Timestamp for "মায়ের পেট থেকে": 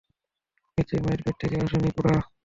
1.03-1.55